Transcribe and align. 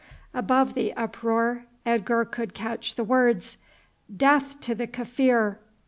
Above 0.33 0.73
the 0.73 0.91
uproar 0.95 1.63
Edgar 1.85 2.25
could 2.25 2.55
catch 2.55 2.95
the 2.95 3.03
words, 3.03 3.57
"Death 4.17 4.59
to 4.59 4.73
the 4.73 4.87
Kaffir!" 4.87 5.59